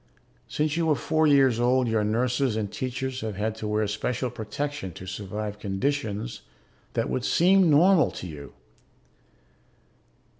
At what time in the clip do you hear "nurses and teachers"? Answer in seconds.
2.03-3.21